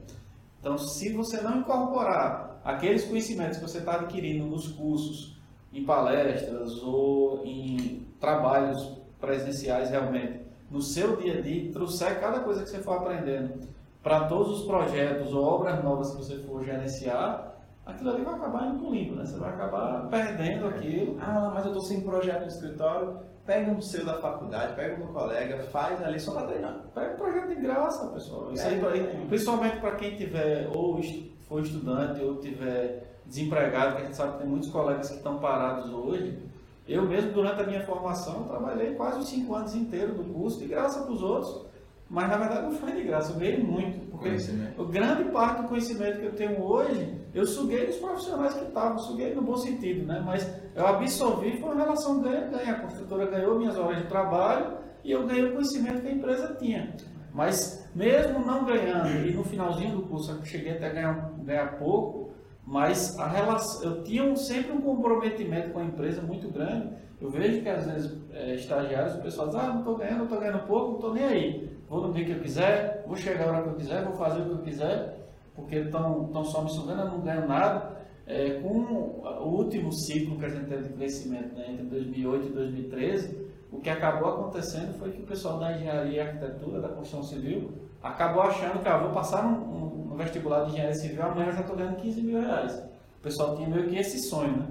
[0.61, 5.37] Então, se você não incorporar aqueles conhecimentos que você está adquirindo nos cursos,
[5.73, 12.63] em palestras ou em trabalhos presenciais realmente, no seu dia a dia, trouxer cada coisa
[12.63, 13.67] que você for aprendendo
[14.03, 17.55] para todos os projetos ou obras novas que você for gerenciar,
[17.85, 19.25] aquilo ali vai acabar indo para o limbo, né?
[19.25, 21.19] Você vai acabar perdendo aquilo.
[21.21, 25.07] Ah, mas eu estou sem projeto no escritório, pega um seu da faculdade, pega um
[25.07, 26.81] do colega, faz ali só para treinar.
[26.95, 28.53] Pega um projeto de graça, pessoal.
[28.53, 29.27] Isso aí, É, é.
[29.27, 31.01] principalmente para quem tiver ou
[31.49, 35.39] for estudante ou tiver desempregado, que a gente sabe que tem muitos colegas que estão
[35.39, 36.39] parados hoje.
[36.89, 40.67] Eu mesmo, durante a minha formação, trabalhei quase os cinco anos inteiros do curso, de
[40.67, 41.67] graça para os outros.
[42.09, 44.11] mas na verdade não foi de graça, eu ganhei muito.
[44.11, 44.31] Porque
[44.79, 48.99] o grande parte do conhecimento que eu tenho hoje, eu suguei dos profissionais que estavam,
[48.99, 50.23] suguei no bom sentido, né?
[50.25, 52.73] Mas eu absorvi, foi uma relação ganha-ganha.
[52.73, 56.57] A construtora ganhou minhas horas de trabalho e eu ganhei o conhecimento que a empresa
[56.59, 56.97] tinha.
[57.35, 61.79] Mas mesmo não ganhando, e no finalzinho do curso eu cheguei até a ganhar, ganhar
[61.79, 62.28] pouco,
[62.69, 66.91] mas a relação, eu tinha um, sempre um comprometimento com a empresa muito grande.
[67.19, 70.39] Eu vejo que às vezes é, estagiários, o pessoal diz, ah, não estou ganhando, estou
[70.39, 71.79] ganhando pouco, não estou nem aí.
[71.89, 74.45] Vou dia que eu quiser, vou chegar a hora que eu quiser, vou fazer o
[74.45, 77.97] que eu quiser, porque estão só me sugando, eu não ganho nada.
[78.27, 82.51] É, com o último ciclo que a gente teve de crescimento né, entre 2008 e
[82.51, 87.23] 2013, o que acabou acontecendo foi que o pessoal da engenharia e arquitetura, da construção
[87.23, 91.53] civil, acabou achando que ah, vou passar no, no vestibular de engenharia civil, amanhã eu
[91.53, 92.83] já estou ganhando 15 mil reais.
[93.19, 94.67] O pessoal tinha meio que esse sonho, né?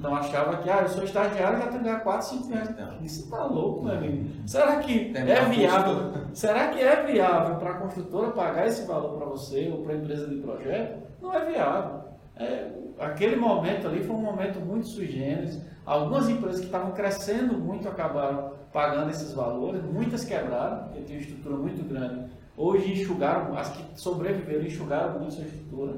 [0.00, 2.70] Então achava que, ah, eu sou estagiário já tenho que ganhar 4, 5 reais.
[3.02, 4.30] Isso tá louco, meu amigo.
[4.46, 6.12] Será que é viável?
[6.32, 9.96] Será que é viável para a construtora pagar esse valor para você ou para a
[9.96, 11.02] empresa de projeto?
[11.20, 12.00] Não é viável.
[12.36, 15.60] É, aquele momento ali foi um momento muito sui generis.
[15.84, 21.24] Algumas empresas que estavam crescendo muito acabaram pagando esses valores, muitas quebraram, porque tinha uma
[21.24, 22.30] estrutura muito grande.
[22.62, 25.94] Hoje enxugaram, as que sobreviveram enxugaram muito sua estrutura.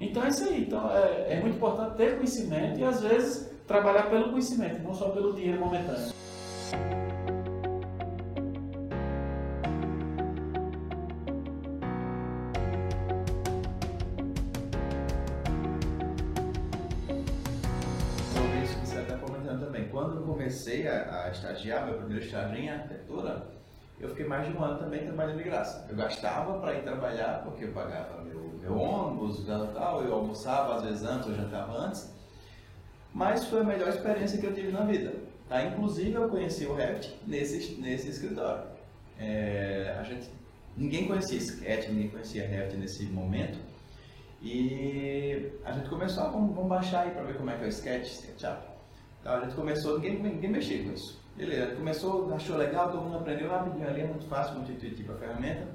[0.00, 0.62] Então é isso aí.
[0.62, 5.10] Então, é, é muito importante ter conhecimento e às vezes trabalhar pelo conhecimento, não só
[5.10, 6.10] pelo dinheiro momentâneo.
[20.50, 23.59] comecei a, a estagiar, meu primeiro estágio em arquitetura,
[24.00, 25.86] eu fiquei mais de um ano também trabalhando de graça.
[25.88, 30.82] Eu gastava para ir trabalhar, porque eu pagava meu, meu ônibus, tal, eu almoçava às
[30.82, 32.10] vezes antes, eu jantava antes,
[33.12, 35.12] mas foi a melhor experiência que eu tive na vida.
[35.48, 35.62] Tá?
[35.64, 38.64] Inclusive eu conheci o Revit nesse, nesse escritório.
[39.18, 40.30] É, a gente,
[40.74, 43.58] ninguém conhecia Sketch, ninguém conhecia Revit nesse momento,
[44.42, 47.66] e a gente começou, ah, vamos, vamos baixar aí para ver como é que é
[47.66, 48.70] o Sketch, SketchUp.
[49.20, 51.19] Então, a gente começou, ninguém, ninguém mexia com isso.
[51.36, 55.16] Beleza, começou, achou legal, todo mundo aprendeu rapidinho ali, é muito fácil, muito intuitivo a
[55.16, 55.66] ferramenta.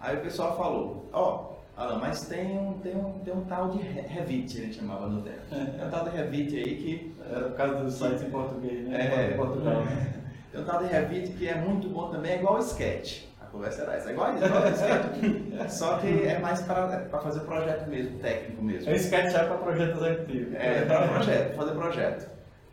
[0.00, 3.70] Aí o pessoal falou, ó, oh, Alan, mas tem um, tem, um, tem um tal
[3.70, 5.38] de Revit, a gente chamava no tempo.
[5.48, 7.16] Tem um tal de Revit aí que...
[7.30, 9.28] Era por causa dos sites em português, né?
[9.28, 9.82] É, em Portugal.
[10.52, 13.22] Tem um tal de Revit que é muito bom também, é igual o Sketch.
[13.40, 15.70] A conversa era essa, é igual, igual o Sketch.
[15.72, 18.90] Só que é mais para, para fazer projeto mesmo, técnico mesmo.
[18.90, 20.56] É o Sketch é para projeto executivo.
[20.56, 22.31] É, para projeto, fazer projeto.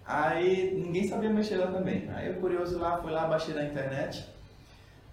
[0.10, 2.10] Aí ninguém sabia mexer lá também.
[2.16, 4.28] Aí eu curioso lá, fui lá, baixei na internet.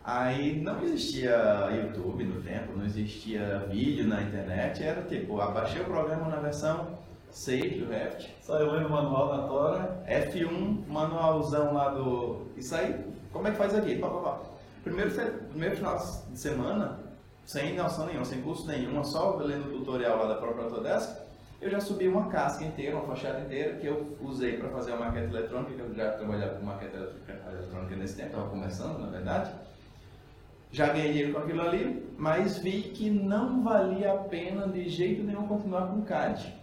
[0.02, 5.84] Aí não existia YouTube no tempo, não existia vídeo na internet, era tipo, abaixei o
[5.84, 6.96] programa na versão
[7.30, 8.34] 6 do Revit.
[8.40, 10.02] Saiu lendo o manual na Tora.
[10.08, 12.46] F1, manualzão lá do.
[12.56, 12.98] Isso aí,
[13.30, 13.96] como é que faz aqui?
[13.96, 14.40] Pá, pá, pá.
[14.82, 15.10] Primeiro,
[15.50, 15.98] primeiro final
[16.30, 17.00] de semana,
[17.44, 21.25] sem noção nenhuma, sem curso nenhum, só lendo o tutorial lá da própria Autodesk
[21.66, 24.96] eu já subi uma casca inteira, uma fachada inteira, que eu usei para fazer a
[24.96, 29.50] maquete eletrônica, que eu já trabalhava com maquete eletrônica nesse tempo, estava começando, na verdade.
[30.70, 35.24] Já ganhei dinheiro com aquilo ali, mas vi que não valia a pena de jeito
[35.24, 36.54] nenhum continuar com CAD.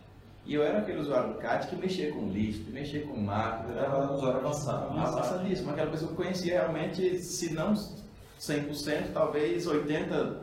[0.45, 3.79] E eu era aquele usuário do CAD que mexia com list, mexia com máquina.
[3.79, 4.99] Era um usuário avançado.
[4.99, 5.71] Avançadíssimo.
[5.71, 10.37] Aquela pessoa que conhecia realmente, se não 100%, talvez 80%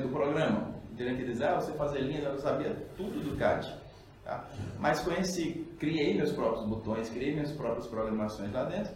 [0.00, 0.72] do programa.
[0.96, 3.81] Querendo dizer, ah, você fazer linhas, eu sabia tudo do CAD.
[4.24, 4.44] Tá?
[4.78, 8.92] Mas conheci, criei meus próprios botões, criei minhas próprias programações lá dentro,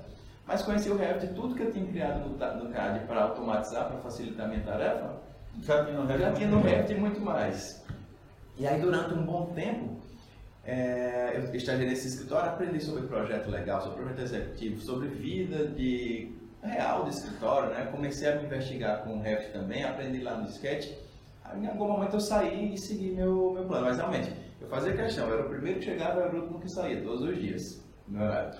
[0.46, 3.98] mas conheci o Revit, tudo que eu tinha criado no, no CAD para automatizar, para
[3.98, 5.20] facilitar a minha tarefa,
[5.62, 7.84] já tinha no Revit, já tinha no Revit muito mais.
[8.56, 9.96] E aí, durante um bom tempo,
[10.64, 16.32] é, eu estagiei nesse escritório, aprendi sobre projeto legal, sobre projeto executivo, sobre vida de
[16.62, 17.86] real do escritório, né?
[17.90, 20.92] Comecei a me investigar com o Revit também, aprendi lá no Sketch.
[21.44, 24.96] Aí, em algum momento eu saí e segui meu, meu plano, mas realmente eu fazia
[24.96, 27.84] questão, eu era o primeiro que chegava, era o último que saía, todos os dias,
[28.08, 28.58] no horário.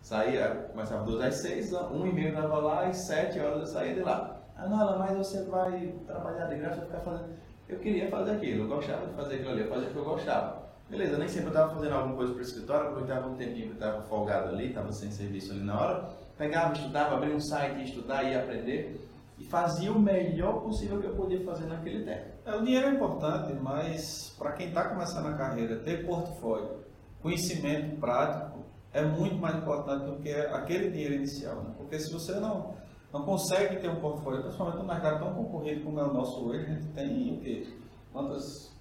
[0.00, 3.94] Saía, começava duas às seis, um e meio dava lá, e sete horas eu saía
[3.94, 4.40] de lá.
[4.56, 7.30] Ah, não, mas você vai trabalhar de graça, ficar fazendo.
[7.68, 10.04] Eu queria fazer aquilo, eu gostava de fazer aquilo ali, eu fazia o que eu
[10.04, 10.66] gostava.
[10.88, 13.70] Beleza, nem sempre eu estava fazendo alguma coisa para o escritório, aproveitava um tempinho que
[13.70, 16.10] eu estava folgado ali, estava sem serviço ali na hora.
[16.38, 19.05] Pegava, estudava, abria um site, ia estudar, ia aprender
[19.38, 22.36] e fazia o melhor possível que eu podia fazer naquele tempo.
[22.44, 26.84] É, o dinheiro é importante, mas para quem está começando a carreira, ter portfólio,
[27.20, 28.60] conhecimento prático
[28.92, 31.56] é muito mais importante do que aquele dinheiro inicial.
[31.62, 31.74] Né?
[31.76, 32.74] Porque se você não,
[33.12, 36.64] não consegue ter um portfólio, principalmente no mercado tão concorrido como é o nosso hoje,
[36.64, 37.66] a gente tem o quê?
[38.12, 38.74] Quantas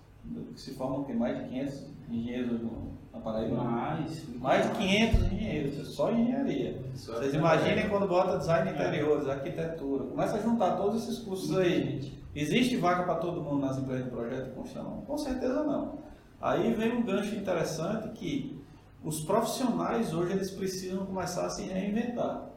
[0.55, 3.63] se formam que mais de 500 engenheiros no, na Paraíba?
[3.63, 4.39] Mais.
[4.39, 6.79] Mais de 500 engenheiros, só engenharia.
[6.95, 11.57] Só Vocês imaginem quando bota design de interiores, arquitetura, começa a juntar todos esses cursos
[11.57, 12.13] aí.
[12.35, 15.03] Existe vaga para todo mundo nas empresas de projeto de construção?
[15.07, 15.99] Com certeza não.
[16.41, 18.61] Aí vem um gancho interessante que
[19.03, 22.49] os profissionais hoje eles precisam começar a se reinventar.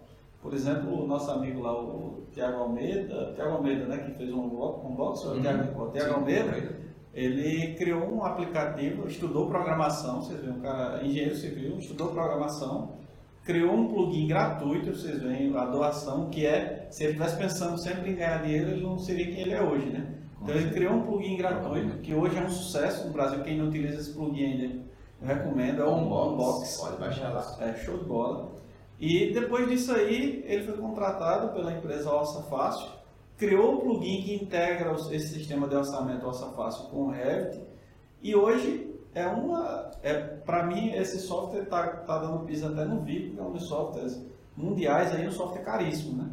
[0.43, 4.45] Por exemplo, o nosso amigo lá, o Tiago Almeida, Tiago Almeida, né, que fez um
[4.45, 5.41] unbox, unbox o Uhum.
[5.41, 6.77] Tiago o Tiago Sim, Almeida,
[7.19, 12.97] ele criou um aplicativo, estudou programação, vocês veem, um cara, engenheiro civil, estudou programação,
[13.45, 18.11] criou um plugin gratuito, vocês veem a doação, que é, se ele estivesse pensando sempre
[18.11, 20.15] em ganhar dinheiro, ele não seria quem ele é hoje, né?
[20.41, 23.69] Então ele criou um plugin gratuito, que hoje é um sucesso no Brasil, quem não
[23.69, 24.89] utiliza esse plugin ainda,
[25.21, 26.77] eu recomendo, é o Unbox.
[26.81, 27.57] Pode baixar lá.
[27.61, 28.53] É show de bola.
[29.01, 32.89] E depois disso aí, ele foi contratado pela empresa Orça Fácil,
[33.39, 37.63] criou o plugin que integra esse sistema de orçamento Orça Fácil com o Revit,
[38.21, 43.01] e hoje é uma, é, para mim esse software está tá dando piso até no
[43.01, 44.21] VIP, que é um dos softwares
[44.57, 46.29] mundiais, aí um software caríssimo, né?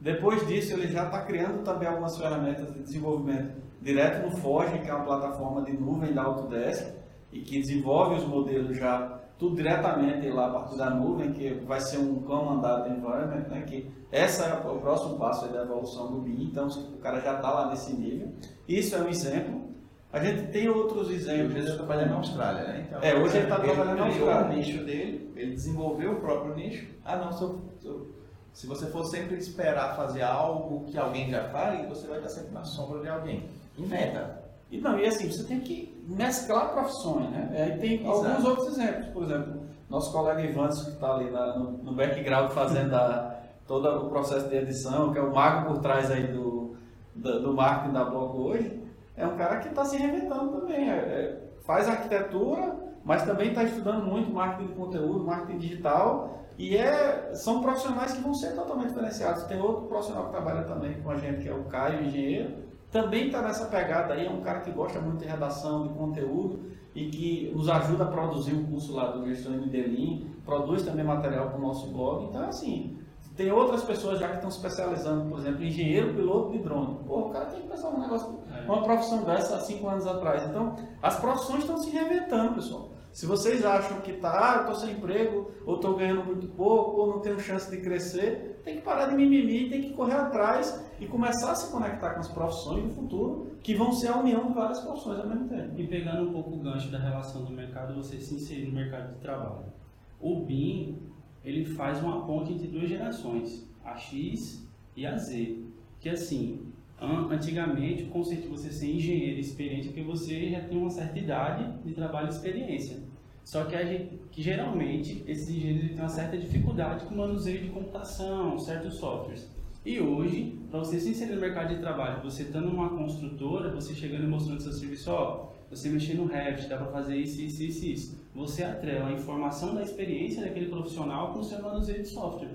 [0.00, 4.88] Depois disso, ele já está criando também algumas ferramentas de desenvolvimento direto no Forge, que
[4.88, 6.94] é uma plataforma de nuvem da Autodesk,
[7.30, 11.80] e que desenvolve os modelos já tudo diretamente lá a partir da nuvem, que vai
[11.80, 16.20] ser um command data environment, né, que essa é o próximo passo da evolução do
[16.20, 18.28] BIM, então o cara já está lá nesse nível.
[18.68, 19.70] Isso é um exemplo.
[20.12, 21.46] A gente tem outros exemplos.
[21.52, 22.84] hoje ele está trabalhando na Austrália, né?
[22.86, 24.46] Então, É, hoje ele tá trabalhando na Austrália.
[24.46, 26.86] o nicho dele, ele desenvolveu o próprio nicho.
[27.04, 28.10] Ah, não, se eu-
[28.52, 32.52] se você for sempre esperar fazer algo que alguém já faz, você vai estar sempre
[32.52, 33.48] na sombra de alguém.
[33.78, 34.39] Inventa.
[34.70, 37.50] E não, e assim, você tem que mesclar profissões, né?
[37.52, 38.26] Aí tem Exato.
[38.28, 42.50] alguns outros exemplos, por exemplo, nosso colega Ivanson, que está ali na- no, no background
[42.52, 46.76] fazendo a, todo o processo de edição, que é o mago por trás aí do,
[47.14, 48.80] do, do marketing da blog hoje,
[49.16, 50.88] é um cara que está se reinventando também.
[50.88, 56.76] é- é- faz arquitetura, mas também está estudando muito marketing de conteúdo, marketing digital, e
[56.76, 59.44] é, são profissionais que vão ser totalmente diferenciados.
[59.44, 62.54] Tem outro profissional que trabalha também com a gente, que é o Caio, engenheiro,
[62.90, 66.70] também está nessa pegada aí, é um cara que gosta muito de redação, de conteúdo
[66.94, 71.04] e que nos ajuda a produzir o curso lá do Gestão MD Lean, produz também
[71.04, 72.24] material para o nosso blog.
[72.24, 72.98] Então, assim,
[73.36, 76.98] tem outras pessoas já que estão se especializando, por exemplo, engenheiro piloto de drone.
[77.06, 78.64] Pô, o cara tem que pensar num negócio, É.
[78.70, 80.42] uma profissão dessa há cinco anos atrás.
[80.48, 82.88] Então, as profissões estão se reinventando, pessoal.
[83.12, 87.00] Se vocês acham que tá, ah, eu tô sem emprego, ou estou ganhando muito pouco,
[87.00, 90.84] ou não tenho chance de crescer, tem que parar de mimimi, tem que correr atrás
[91.00, 94.46] e começar a se conectar com as profissões do futuro, que vão ser a união
[94.46, 95.72] de várias profissões ao mesmo tempo.
[95.76, 99.14] E pegando um pouco o gancho da relação do mercado, você se inserir no mercado
[99.14, 99.72] de trabalho.
[100.20, 100.98] O BIM,
[101.44, 105.64] ele faz uma ponte entre duas gerações, a X e a Z.
[105.98, 106.69] Que assim,
[107.00, 111.18] antigamente o conceito de você ser engenheiro experiente é que você já tem uma certa
[111.18, 112.98] idade de trabalho e experiência.
[113.42, 117.68] Só que, gente, que geralmente esses engenheiros têm uma certa dificuldade com o manuseio de
[117.70, 119.48] computação, certos softwares.
[119.84, 123.94] E hoje, para você se inserir no mercado de trabalho, você estando numa construtora, você
[123.94, 127.62] chegando e mostrando seu serviço, ó, você mexer no Revit, dá para fazer isso, isso,
[127.62, 128.20] isso, isso.
[128.34, 132.50] Você atrela a informação da experiência daquele profissional com o seu manuseio de software.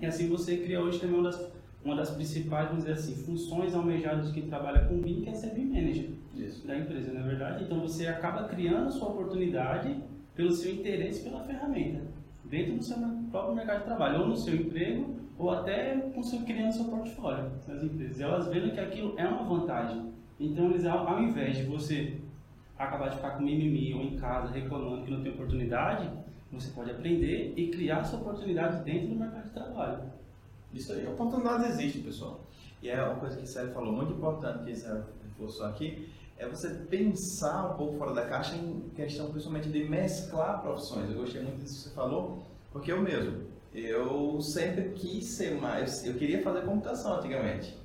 [0.00, 1.50] E assim você cria hoje também uma das,
[1.84, 5.34] uma das principais, vamos dizer assim, funções almejadas de quem trabalha com BIM, que é
[5.34, 6.66] ser BIM Manager Isso.
[6.66, 7.64] da empresa, não é verdade?
[7.64, 9.96] Então você acaba criando sua oportunidade
[10.34, 12.00] pelo seu interesse pela ferramenta,
[12.44, 12.96] dentro do seu
[13.30, 17.50] próprio mercado de trabalho, ou no seu emprego, ou até com seu, criando seu portfólio
[17.66, 18.20] nas empresas.
[18.20, 20.12] Elas vendo que aquilo é uma vantagem.
[20.38, 22.18] Então eles, ao, ao invés de você
[22.76, 26.08] acabar de ficar com mimimi ou em casa reclamando que não tem oportunidade,
[26.52, 29.98] você pode aprender e criar sua oportunidade dentro do mercado de trabalho.
[30.72, 32.40] Isso aí, oportunidades existem, pessoal.
[32.82, 36.46] E é uma coisa que o Sérgio falou muito importante que Sérgio reforçou aqui, é
[36.46, 41.10] você pensar um pouco fora da caixa em questão principalmente de mesclar profissões.
[41.10, 43.42] Eu gostei muito disso que você falou, porque eu mesmo,
[43.74, 47.76] eu sempre quis ser mais, eu queria fazer computação antigamente.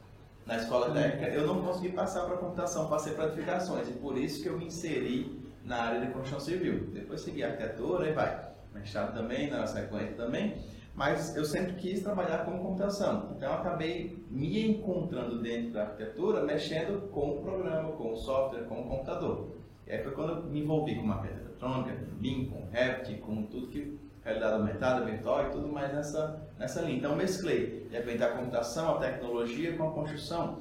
[0.45, 4.43] Na escola técnica, eu não consegui passar para computação, passei para edificações, e por isso
[4.43, 6.89] que eu me inseri na área de construção civil.
[6.93, 8.51] Depois segui arquitetura e vai.
[8.73, 10.57] Mestrado também, na sequência também.
[10.95, 13.31] Mas eu sempre quis trabalhar com computação.
[13.35, 18.65] Então eu acabei me encontrando dentro da arquitetura, mexendo com o programa, com o software,
[18.65, 19.57] com o computador.
[19.87, 23.43] E aí foi quando eu me envolvi com maquete eletrônica, com BIM, com Revit, com
[23.43, 26.97] tudo que realidade aumentada, virtual e tudo mais nessa, nessa linha.
[26.97, 30.59] Então eu mesclei, de repente, a computação, a tecnologia com a construção.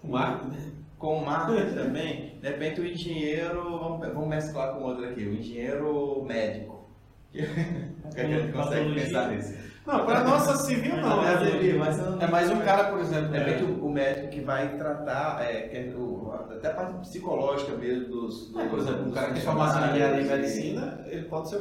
[0.00, 0.72] Com marketing.
[0.98, 2.38] Com o marketing também.
[2.40, 6.71] De repente o engenheiro, vamos, vamos mesclar com outro aqui, o engenheiro médico O
[8.14, 9.54] que a gente consegue pensar nisso?
[9.86, 11.50] Não, para nossa civil não, É, né?
[11.50, 13.34] civil, mas É mais um cara, por exemplo.
[13.34, 16.68] É é, bem que o o médico que vai tratar, é, que é o- até
[16.68, 18.54] a parte psicológica mesmo dos.
[18.56, 21.58] É, por exemplo, um cara que tem formação em medicina, ele pode ser,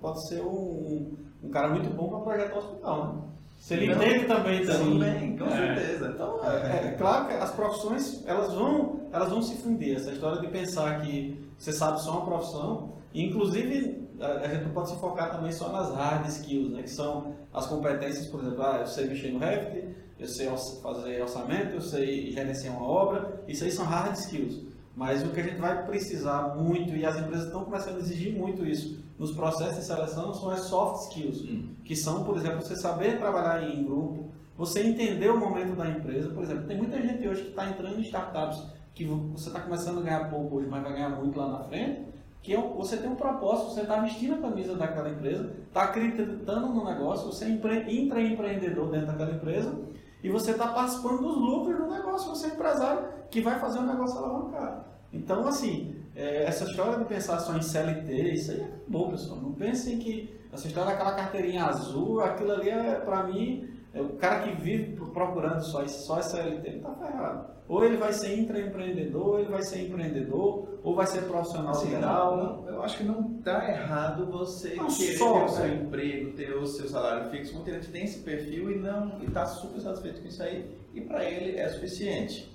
[0.00, 3.20] pode ser um, um cara muito bom para projetar o hospital, né?
[3.60, 5.74] Se ele Não, entende também Então, bem, com É.
[5.74, 6.10] certeza.
[6.14, 9.96] Então, é, é claro que as profissões, elas vão, elas vão se fundir.
[9.96, 14.90] Essa história de pensar que você sabe só uma profissão, inclusive, a, gente não pode
[14.90, 16.82] se focar também só nas hard skills, né?
[16.82, 20.48] Que são as competências, por exemplo, ah, eu sei mexer no Revit, eu sei
[20.82, 24.62] fazer orçamento, eu sei gerenciar uma obra, isso aí são hard skills.
[24.96, 28.32] Mas o que a gente vai precisar muito, e as empresas estão começando a exigir
[28.36, 31.68] muito isso nos processos de seleção, são as soft skills Hum.
[31.84, 36.30] que são, por exemplo, você saber trabalhar em grupo, você entender o momento da empresa.
[36.30, 38.62] Por exemplo, tem muita gente hoje que está entrando em startups
[38.94, 41.64] que vo- você está começando a ganhar pouco hoje, mas vai ganhar muito lá na
[41.64, 42.06] frente,
[42.44, 46.68] que é você tem um propósito, você está vestindo a camisa daquela empresa, está acreditando
[46.68, 49.74] no negócio, você é empre- intraempreendedor dentro daquela empresa
[50.22, 53.82] e você está participando dos lucros do negócio, você é empresário que vai fazer o
[53.86, 54.84] negócio alavancar.
[55.10, 59.40] Então, assim, é, essa história de pensar só em CLT, isso aí é bom, pessoal.
[59.40, 63.68] Não pensem que essa história daquela carteirinha azul, aquilo ali é, pra mim,
[64.00, 67.54] o cara que vive procurando só, só essa CLT, ele tá ferrado.
[67.68, 71.86] Ou ele vai ser intraempreendedor, ou ele vai ser empreendedor, ou vai ser profissional Assim,
[71.90, 72.36] liberal.
[72.36, 75.64] não- não- eu acho que não está errado você Não querer só, ter o seu
[75.66, 75.74] né?
[75.74, 77.54] emprego, ter o seu salário fixo.
[77.54, 80.70] Muita gente tem esse perfil e não está super satisfeito com isso aí.
[80.92, 82.52] E para ele é suficiente.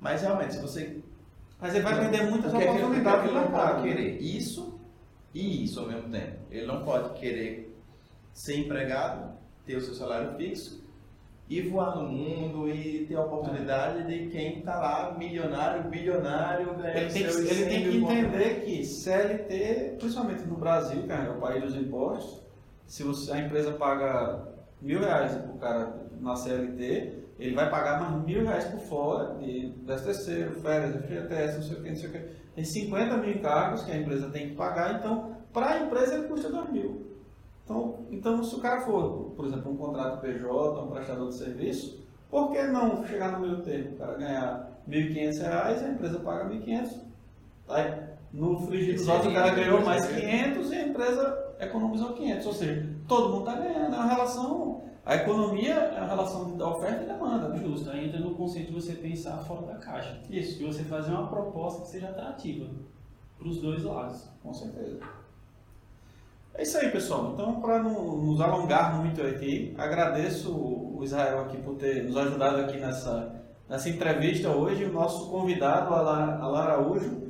[0.00, 0.96] Mas realmente, se você
[1.60, 3.74] Mas ele vai perder muitas é oportunidades é que ele não mercado.
[3.74, 4.78] pode querer isso
[5.34, 6.36] e isso ao mesmo tempo.
[6.50, 7.76] Ele não pode querer
[8.32, 9.36] ser empregado,
[9.68, 10.82] ter o seu salário fixo
[11.48, 16.96] e voar no mundo e ter a oportunidade de quem está lá milionário, bilionário, ganhando
[16.98, 21.30] Ele tem, que, ele 100 tem que entender que CLT, principalmente no Brasil, que é
[21.30, 22.42] o país dos impostos,
[22.86, 24.46] se você- a empresa paga
[24.80, 29.34] mil reais para o cara na CLT, ele vai pagar mais mil reais por fora,
[29.38, 32.18] de 10 terceiro, férias, FGTS, não sei o que, não sei o que.
[32.54, 36.28] Tem 50 mil encargos que a empresa tem que pagar, então, para a empresa ele
[36.28, 37.06] custa 2 mil.
[37.68, 42.02] Então, então, se o cara for, por exemplo, um contrato PJ, um prestador de serviço,
[42.30, 43.94] por que não chegar no meio termo?
[43.94, 46.98] O cara ganhar 1.500 reais, a empresa paga 1.500.
[47.68, 48.02] Aí,
[48.32, 50.20] no frigir dos Esse ovos, o cara ganhou esse mais aí.
[50.20, 52.46] 500 e a empresa economizou 500.
[52.46, 53.94] Ou seja, todo mundo está ganhando.
[53.94, 57.48] É uma relação, a economia é uma relação da oferta e demanda.
[57.50, 57.58] Né?
[57.58, 60.18] Justo, aí entra no conceito de você pensar fora da caixa.
[60.30, 62.66] Isso, E você fazer uma proposta que seja atrativa
[63.38, 64.26] para os dois lados.
[64.42, 65.00] com certeza.
[66.58, 67.30] É isso aí, pessoal.
[67.34, 72.56] Então, para não nos alongar muito aqui, agradeço o Israel aqui por ter nos ajudado
[72.62, 73.32] aqui nessa,
[73.68, 74.84] nessa entrevista hoje.
[74.84, 77.28] O nosso convidado, Alan Araújo.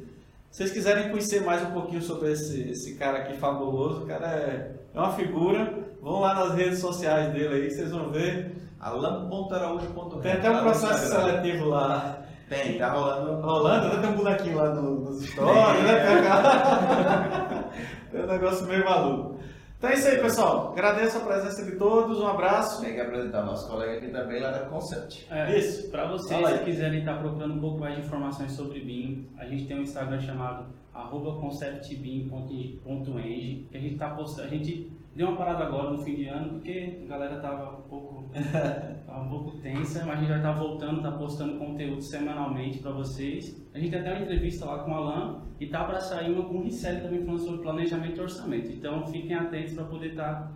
[0.50, 4.26] Se vocês quiserem conhecer mais um pouquinho sobre esse, esse cara aqui fabuloso, o cara
[4.28, 5.74] é, é uma figura.
[6.00, 8.56] Vão lá nas redes sociais dele aí, vocês vão ver.
[8.80, 12.22] alan.araújo.com Tem até um processo seletivo lá.
[12.48, 13.42] Tem, tá rolando.
[13.42, 14.00] Rolando, né?
[14.00, 17.57] tem um bonequinho lá no- nos stories, né?
[18.10, 19.38] Tem um negócio meio maluco.
[19.78, 20.72] Então é isso aí, pessoal.
[20.72, 22.82] Agradeço a presença de todos, um abraço.
[22.82, 25.24] Tem que apresentar o nosso colega aqui também lá da Concept.
[25.30, 25.88] É, Isso.
[25.88, 29.66] Para vocês que quiserem estar procurando um pouco mais de informações sobre BIM, a gente
[29.66, 35.36] tem um Instagram chamado arroba conceptbim.eng, que a gente tá postando, a gente deu uma
[35.36, 38.30] parada agora no fim de ano, porque a galera tava um pouco,
[39.04, 42.92] tava um pouco tensa, mas a gente vai estar voltando, tá postando conteúdo semanalmente para
[42.92, 43.60] vocês.
[43.74, 46.44] A gente tem até uma entrevista lá com o Alan e tá para sair uma
[46.44, 48.70] com o Ricelli também falando sobre planejamento e orçamento.
[48.70, 50.52] Então fiquem atentos para poder estar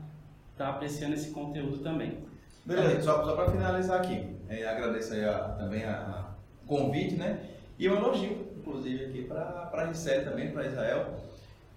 [0.56, 2.18] tá, apreciando esse conteúdo também.
[2.64, 6.28] Beleza, só, só para finalizar aqui, é, agradeço aí a- também a,
[6.68, 7.40] convite, né?
[7.76, 11.31] E um elogio, inclusive, aqui para a Ricele também, para Israel.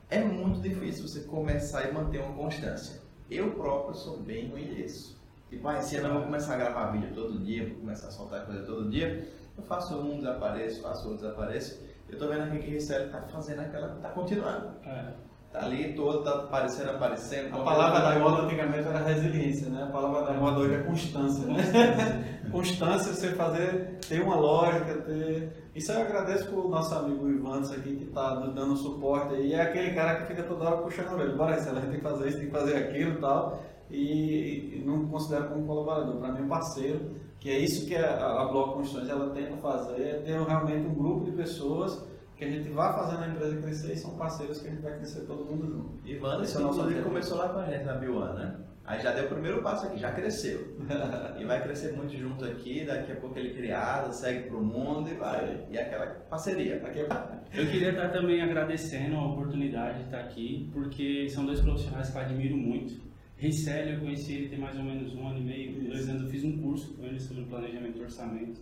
[0.10, 3.02] É muito difícil você começar e manter uma constância.
[3.30, 5.20] Eu próprio sou bem ruim nisso.
[5.50, 8.46] Tipo, ah, esse eu vou começar a gravar vídeo todo dia, vou começar a soltar
[8.46, 9.28] coisa todo dia.
[9.58, 11.82] Eu faço um, desapareço, faço outro, desapareço.
[12.08, 14.76] Eu tô vendo aqui que a Ricele tá fazendo aquela, tá continuando.
[14.86, 15.14] É.
[15.56, 17.56] Tá ali todo, tá aparecendo, aparecendo.
[17.56, 19.84] A palavra da moda antigamente era resiliência, né?
[19.84, 22.42] A palavra da moda hoje é constância, né?
[22.52, 25.70] constância, você fazer, ter uma lógica, ter...
[25.74, 29.54] Isso eu agradeço pro nosso amigo Ivantes aqui, que está nos dando suporte aí.
[29.54, 31.36] É aquele cara que fica toda hora puxando a orelha.
[31.36, 33.64] Bora, Marcelo, a gente tem que fazer isso, tem que fazer aquilo e tal.
[33.90, 38.46] E, e não considero como colaborador, para mim parceiro, que é isso que a, a
[38.46, 42.04] Bloco Construções ela tenta fazer, é ter realmente um grupo de pessoas
[42.38, 44.96] que a gente vai fazendo a empresa crescer e são parceiros que a gente vai
[44.98, 46.08] crescer todo mundo junto.
[46.08, 47.10] E Wanda, Esse é o nosso inclusive, objetivo.
[47.10, 48.56] começou lá com a gente na Biwan, né?
[48.86, 50.78] Aí já deu o primeiro passo aqui, já cresceu.
[51.40, 55.16] e vai crescer muito junto aqui, daqui a pouco ele criado, segue pro mundo e
[55.16, 55.66] vai.
[55.72, 56.76] E é aquela parceria.
[56.86, 57.08] Aqui é
[57.54, 62.18] Eu queria estar também agradecendo a oportunidade de estar aqui, porque são dois profissionais que
[62.18, 63.02] eu admiro muito.
[63.38, 66.30] Ricelli, eu conheci ele tem mais ou menos um ano e meio, dois anos, eu
[66.30, 68.62] fiz um curso com ele sobre planejamento e orçamento.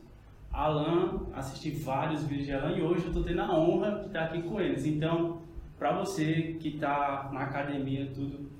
[0.54, 4.26] Alan, assisti vários vídeos de Alan e hoje eu estou tendo a honra de estar
[4.26, 4.86] aqui com eles.
[4.86, 5.40] Então,
[5.80, 8.52] para você que está na academia, tudo,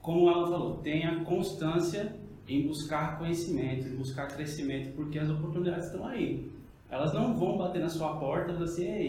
[0.00, 2.14] como o Alan falou, tenha constância
[2.46, 6.52] em buscar conhecimento, em buscar crescimento, porque as oportunidades estão aí.
[6.88, 9.08] Elas não vão bater na sua porta e falar assim, ei,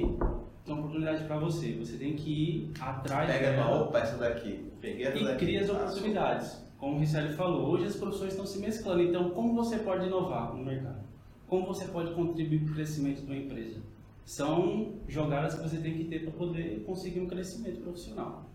[0.65, 1.73] tem uma oportunidade para você.
[1.73, 4.71] Você tem que ir atrás Pega dela uma opa, essa daqui.
[4.81, 5.45] Peguei essa e daqui.
[5.45, 6.65] cria as oportunidades.
[6.79, 9.03] Como o Richelle falou, hoje as profissões estão se mesclando.
[9.03, 11.05] Então, como você pode inovar no mercado?
[11.47, 13.79] Como você pode contribuir para o crescimento de uma empresa?
[14.25, 18.45] São jogadas que você tem que ter para poder conseguir um crescimento profissional.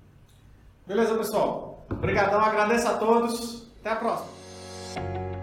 [0.86, 1.86] Beleza, pessoal?
[1.88, 3.70] Obrigadão, agradeço a todos.
[3.80, 5.39] Até a próxima.